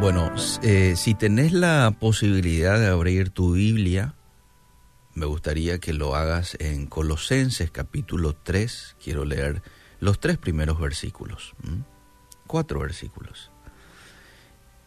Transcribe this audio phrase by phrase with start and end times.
[0.00, 0.30] Bueno,
[0.62, 4.14] eh, si tenés la posibilidad de abrir tu Biblia,
[5.14, 8.94] me gustaría que lo hagas en Colosenses capítulo 3.
[9.02, 9.60] Quiero leer
[9.98, 11.54] los tres primeros versículos.
[12.46, 13.50] Cuatro versículos.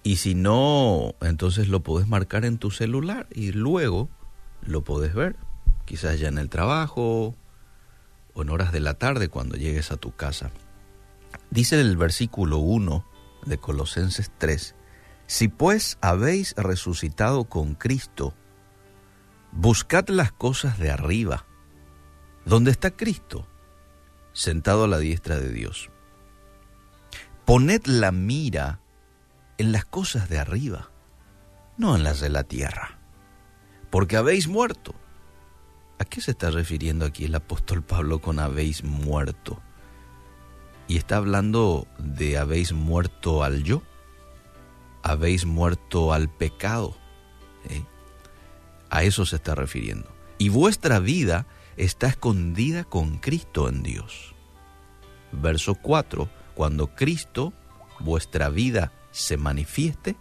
[0.01, 4.07] Y si no, entonces lo podés marcar en tu celular y luego
[4.61, 5.35] lo podés ver.
[5.83, 7.35] Quizás ya en el trabajo
[8.33, 10.51] o en horas de la tarde cuando llegues a tu casa.
[11.49, 13.05] Dice el versículo 1
[13.45, 14.75] de Colosenses 3
[15.31, 18.33] si pues habéis resucitado con Cristo,
[19.53, 21.45] buscad las cosas de arriba,
[22.43, 23.47] donde está Cristo,
[24.33, 25.89] sentado a la diestra de Dios.
[27.45, 28.81] Poned la mira
[29.57, 30.91] en las cosas de arriba,
[31.77, 32.99] no en las de la tierra,
[33.89, 34.93] porque habéis muerto.
[35.97, 39.61] ¿A qué se está refiriendo aquí el apóstol Pablo con habéis muerto?
[40.89, 43.81] Y está hablando de habéis muerto al yo
[45.03, 46.95] habéis muerto al pecado.
[48.89, 50.11] A eso se está refiriendo.
[50.37, 54.35] Y vuestra vida está escondida con Cristo en Dios.
[55.31, 56.29] Verso 4.
[56.55, 57.53] Cuando Cristo,
[57.99, 60.17] vuestra vida, se manifieste,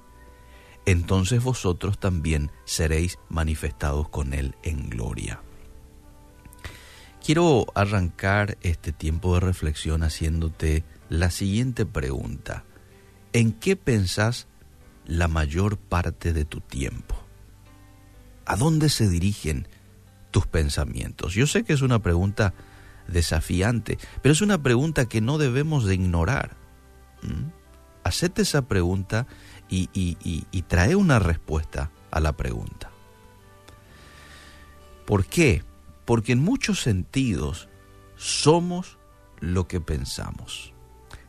[0.86, 5.40] entonces vosotros también seréis manifestados con Él en gloria.
[7.24, 12.64] Quiero arrancar este tiempo de reflexión haciéndote la siguiente pregunta.
[13.32, 14.48] ¿En qué pensás
[15.10, 17.16] la mayor parte de tu tiempo?
[18.46, 19.68] ¿A dónde se dirigen
[20.30, 21.34] tus pensamientos?
[21.34, 22.54] Yo sé que es una pregunta
[23.08, 26.56] desafiante, pero es una pregunta que no debemos de ignorar.
[27.22, 27.50] ¿Mm?
[28.04, 29.26] Hacete esa pregunta
[29.68, 32.90] y, y trae una respuesta a la pregunta.
[35.06, 35.64] ¿Por qué?
[36.06, 37.68] Porque en muchos sentidos
[38.16, 38.96] somos
[39.40, 40.72] lo que pensamos.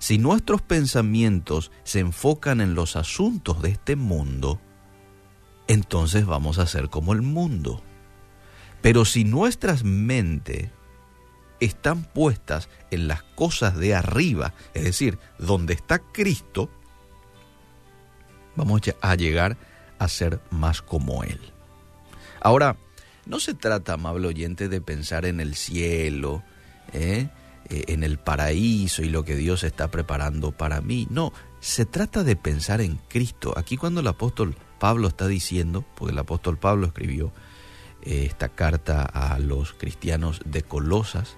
[0.01, 4.59] Si nuestros pensamientos se enfocan en los asuntos de este mundo,
[5.67, 7.83] entonces vamos a ser como el mundo.
[8.81, 10.71] Pero si nuestras mentes
[11.59, 16.71] están puestas en las cosas de arriba, es decir, donde está Cristo,
[18.55, 19.55] vamos a llegar
[19.99, 21.39] a ser más como Él.
[22.41, 22.75] Ahora,
[23.27, 26.41] no se trata, amable oyente, de pensar en el cielo,
[26.91, 27.29] ¿eh?
[27.71, 31.07] Eh, en el paraíso y lo que Dios está preparando para mí.
[31.09, 33.53] No, se trata de pensar en Cristo.
[33.57, 37.31] Aquí cuando el apóstol Pablo está diciendo, porque el apóstol Pablo escribió
[38.01, 41.37] eh, esta carta a los cristianos de Colosas,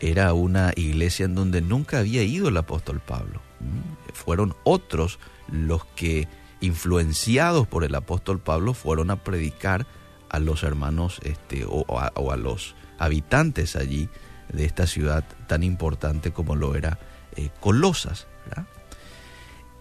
[0.00, 3.40] era una iglesia en donde nunca había ido el apóstol Pablo.
[3.58, 5.18] Mm, fueron otros
[5.50, 6.28] los que,
[6.60, 9.88] influenciados por el apóstol Pablo, fueron a predicar
[10.28, 14.08] a los hermanos este, o, a, los habitantes allí
[14.52, 16.98] de esta ciudad tan importante como lo era
[17.36, 18.26] eh, Colosas.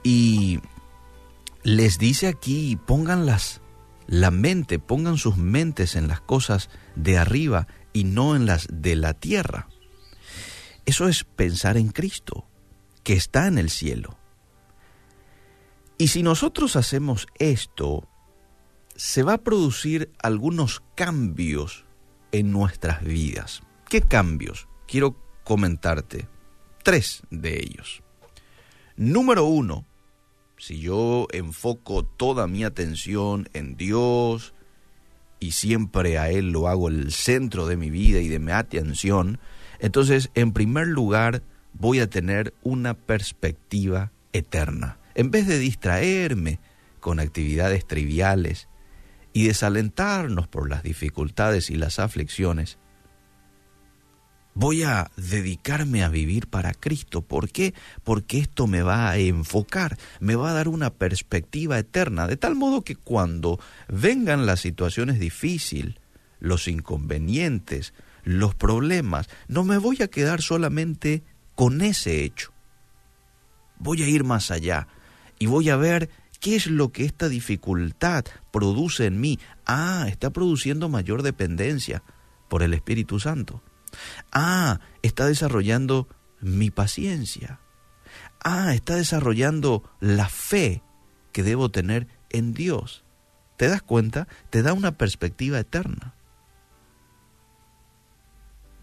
[0.03, 0.59] Y
[1.63, 3.25] les dice aquí, pongan
[4.07, 8.95] la mente, pongan sus mentes en las cosas de arriba y no en las de
[8.95, 9.67] la tierra.
[10.85, 12.47] Eso es pensar en Cristo,
[13.03, 14.17] que está en el cielo.
[15.97, 18.07] Y si nosotros hacemos esto,
[18.95, 21.85] se va a producir algunos cambios
[22.31, 23.61] en nuestras vidas.
[23.89, 24.67] ¿Qué cambios?
[24.85, 25.15] Quiero
[25.45, 26.27] comentarte
[26.83, 28.03] tres de ellos.
[28.97, 29.85] Número uno,
[30.57, 34.53] si yo enfoco toda mi atención en Dios
[35.39, 39.39] y siempre a Él lo hago el centro de mi vida y de mi atención,
[39.79, 44.99] entonces en primer lugar voy a tener una perspectiva eterna.
[45.15, 46.59] En vez de distraerme
[46.99, 48.67] con actividades triviales
[49.31, 52.79] y desalentarnos por las dificultades y las aflicciones,
[54.57, 57.21] voy a dedicarme a vivir para Cristo.
[57.21, 57.75] ¿Por qué?
[58.03, 62.55] Porque esto me va a enfocar, me va a dar una perspectiva eterna, de tal
[62.55, 65.93] modo que cuando vengan las situaciones difíciles,
[66.39, 71.23] los inconvenientes, los problemas, no me voy a quedar solamente
[71.53, 72.51] con ese hecho.
[73.77, 74.87] Voy a ir más allá
[75.37, 76.09] y voy a ver
[76.39, 79.37] qué es lo que esta dificultad produce en mí.
[79.67, 82.01] Ah, está produciendo mayor dependencia
[82.49, 83.61] por el Espíritu Santo
[84.31, 86.07] Ah, está desarrollando
[86.39, 87.59] mi paciencia.
[88.39, 90.83] Ah, está desarrollando la fe
[91.31, 93.03] que debo tener en Dios.
[93.57, 94.27] ¿Te das cuenta?
[94.49, 96.13] Te da una perspectiva eterna.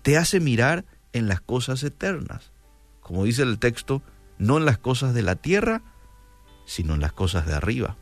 [0.02, 2.52] Te hace mirar en las cosas eternas.
[3.00, 4.02] Como dice el texto,
[4.38, 5.82] no en las cosas de la tierra,
[6.66, 7.96] sino en las cosas de arriba.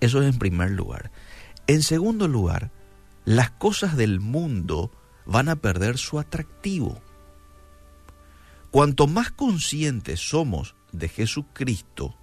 [0.00, 1.10] Eso es en primer lugar.
[1.66, 2.70] En segundo lugar,
[3.24, 4.90] las cosas del mundo
[5.26, 7.00] van a perder su atractivo.
[8.70, 12.16] Cuanto más conscientes somos de Jesucristo,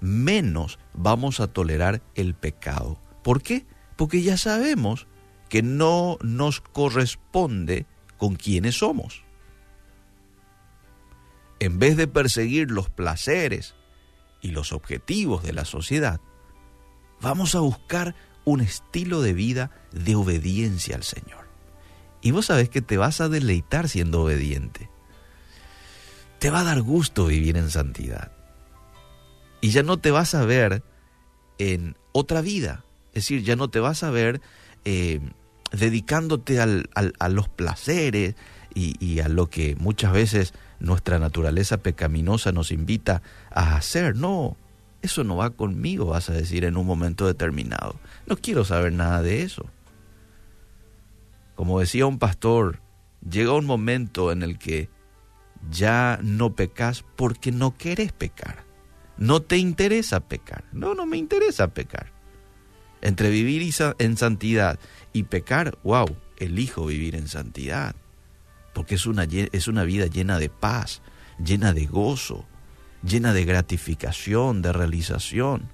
[0.00, 3.00] menos vamos a tolerar el pecado.
[3.22, 3.66] ¿Por qué?
[3.96, 5.06] Porque ya sabemos
[5.48, 7.86] que no nos corresponde
[8.16, 9.22] con quienes somos.
[11.58, 13.74] En vez de perseguir los placeres
[14.42, 16.20] y los objetivos de la sociedad,
[17.20, 21.45] vamos a buscar un estilo de vida de obediencia al Señor.
[22.26, 24.90] Y vos sabés que te vas a deleitar siendo obediente.
[26.40, 28.32] Te va a dar gusto vivir en santidad.
[29.60, 30.82] Y ya no te vas a ver
[31.58, 32.84] en otra vida.
[33.10, 34.40] Es decir, ya no te vas a ver
[34.84, 35.20] eh,
[35.70, 38.34] dedicándote a los placeres
[38.74, 43.22] y, a lo que muchas veces nuestra naturaleza pecaminosa nos invita
[43.52, 44.16] a hacer.
[44.16, 44.56] No,
[45.00, 47.94] eso no va conmigo, vas a decir en un momento determinado.
[48.26, 49.70] No quiero saber nada de eso.
[51.56, 52.80] Como decía un pastor,
[53.28, 54.88] llega un momento en el que
[55.70, 58.64] ya no pecas porque no querés pecar.
[59.16, 60.64] No te interesa pecar.
[60.72, 62.12] No, no me interesa pecar.
[63.00, 64.78] Entre vivir en santidad
[65.12, 67.96] y pecar, wow, elijo vivir en santidad.
[68.74, 71.00] Porque es una, es una vida llena de paz,
[71.42, 72.44] llena de gozo,
[73.02, 75.70] llena de gratificación, de realización.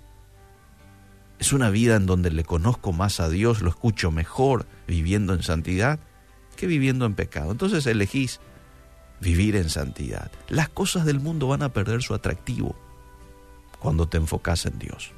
[1.42, 5.42] Es una vida en donde le conozco más a Dios, lo escucho mejor viviendo en
[5.42, 5.98] santidad
[6.54, 7.50] que viviendo en pecado.
[7.50, 8.38] Entonces elegís
[9.20, 10.30] vivir en santidad.
[10.48, 12.76] Las cosas del mundo van a perder su atractivo
[13.80, 15.10] cuando te enfocas en Dios.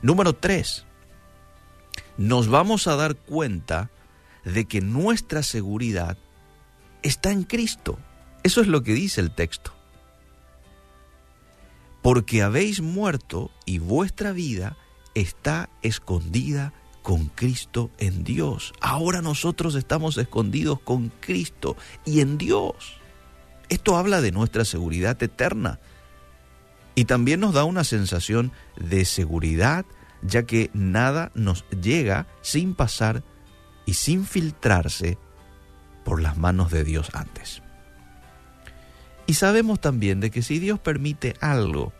[0.00, 0.86] Número tres,
[2.16, 3.90] nos vamos a dar cuenta
[4.46, 6.16] de que nuestra seguridad
[7.02, 7.98] está en Cristo.
[8.42, 9.74] Eso es lo que dice el texto
[12.00, 14.76] porque habéis muerto y vuestra vida
[15.14, 16.72] está escondida
[17.02, 18.72] con Cristo en Dios.
[18.80, 22.98] Ahora nosotros estamos escondidos con Cristo y en Dios.
[23.68, 25.80] Esto habla de nuestra seguridad eterna
[26.94, 29.84] y también nos da una sensación de seguridad,
[30.22, 33.24] ya que nada nos llega sin pasar
[33.86, 35.18] y sin filtrarse
[36.04, 37.62] por las manos de Dios antes.
[39.26, 41.92] Y sabemos también de que si Dios permite algo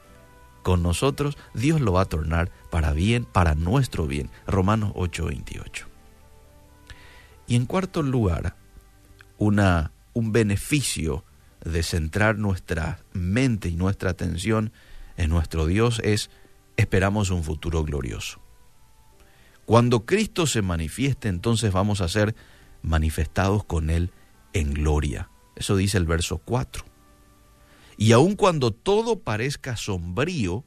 [0.62, 4.30] con nosotros, Dios lo va a tornar para bien, para nuestro bien.
[4.46, 5.86] Romanos 8:28.
[7.46, 8.56] Y en cuarto lugar,
[9.38, 11.24] una, un beneficio
[11.64, 14.72] de centrar nuestra mente y nuestra atención
[15.16, 16.30] en nuestro Dios es
[16.76, 18.40] esperamos un futuro glorioso.
[19.64, 22.34] Cuando Cristo se manifieste, entonces vamos a ser
[22.82, 24.10] manifestados con Él
[24.52, 25.28] en gloria.
[25.54, 26.91] Eso dice el verso 4.
[27.96, 30.64] Y aun cuando todo parezca sombrío,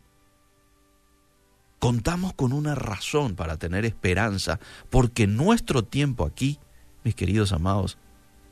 [1.80, 6.60] contamos con una razón para tener esperanza, porque nuestro tiempo aquí,
[7.04, 7.98] mis queridos amados,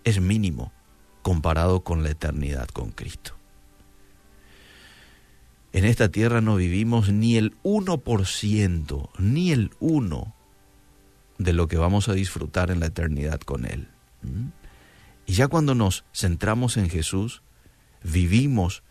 [0.04, 0.72] es mínimo
[1.22, 3.36] comparado con la eternidad con Cristo.
[5.72, 10.34] En esta tierra no vivimos ni el 1%, ni el 1%
[11.40, 13.88] de lo que vamos a disfrutar en la eternidad con Él.
[14.22, 14.50] ¿Mm?
[15.25, 17.42] Y ya cuando nos centramos en Jesús,
[18.04, 18.84] vivimos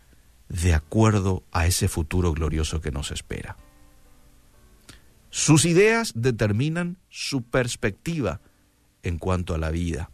[0.49, 3.57] de acuerdo a ese futuro glorioso que nos espera.
[5.29, 8.39] Sus ideas determinan su perspectiva
[9.01, 10.11] en cuanto a la vida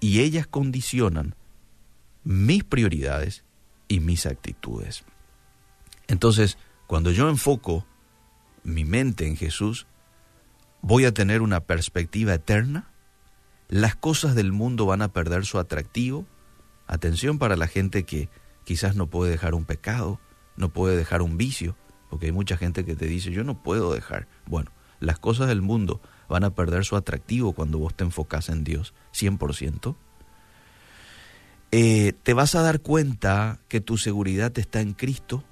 [0.00, 1.36] y ellas condicionan
[2.24, 3.44] mis prioridades
[3.86, 5.04] y mis actitudes.
[6.08, 7.86] Entonces, cuando yo enfoco
[8.64, 9.86] mi mente en Jesús,
[10.80, 12.90] voy a tener una perspectiva eterna,
[13.68, 16.26] las cosas del mundo van a perder su atractivo,
[16.92, 18.28] Atención para la gente que
[18.64, 20.20] quizás no puede dejar un pecado,
[20.58, 21.74] no puede dejar un vicio,
[22.10, 24.28] porque hay mucha gente que te dice, yo no puedo dejar.
[24.44, 28.62] Bueno, las cosas del mundo van a perder su atractivo cuando vos te enfocas en
[28.62, 29.96] Dios, 100%.
[31.70, 35.44] Eh, te vas a dar cuenta que tu seguridad está en Cristo,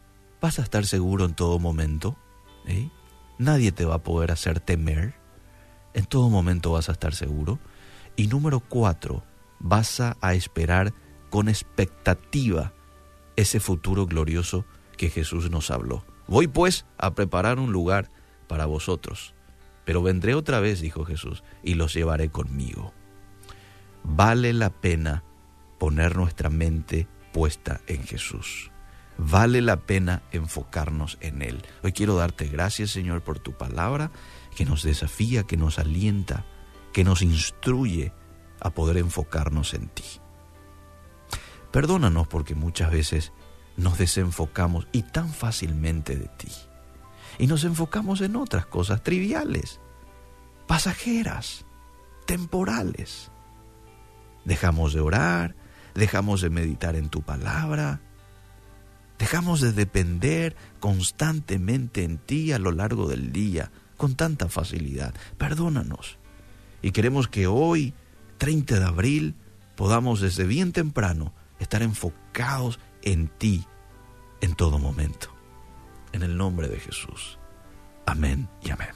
[0.42, 2.18] vas a estar seguro en todo momento,
[2.66, 2.90] ¿eh?
[3.38, 5.14] nadie te va a poder hacer temer,
[5.94, 7.58] en todo momento vas a estar seguro.
[8.14, 9.24] Y número cuatro,
[9.58, 10.92] vas a esperar
[11.30, 12.72] con expectativa
[13.36, 16.04] ese futuro glorioso que Jesús nos habló.
[16.26, 18.10] Voy pues a preparar un lugar
[18.46, 19.34] para vosotros,
[19.84, 22.92] pero vendré otra vez, dijo Jesús, y los llevaré conmigo.
[24.02, 25.24] Vale la pena
[25.78, 28.70] poner nuestra mente puesta en Jesús.
[29.16, 31.62] Vale la pena enfocarnos en Él.
[31.82, 34.10] Hoy quiero darte gracias, Señor, por tu palabra
[34.56, 36.44] que nos desafía, que nos alienta,
[36.92, 38.12] que nos instruye
[38.60, 40.19] a poder enfocarnos en ti.
[41.72, 43.32] Perdónanos porque muchas veces
[43.76, 46.52] nos desenfocamos y tan fácilmente de ti.
[47.38, 49.80] Y nos enfocamos en otras cosas triviales,
[50.66, 51.64] pasajeras,
[52.26, 53.30] temporales.
[54.44, 55.54] Dejamos de orar,
[55.94, 58.00] dejamos de meditar en tu palabra,
[59.20, 65.14] Dejamos de depender constantemente en ti a lo largo del día con tanta facilidad.
[65.36, 66.16] Perdónanos.
[66.80, 67.92] Y queremos que hoy,
[68.38, 69.34] 30 de abril,
[69.76, 73.66] podamos desde bien temprano estar enfocados en ti
[74.40, 75.32] en todo momento.
[76.12, 77.38] En el nombre de Jesús.
[78.06, 78.90] Amén y amén.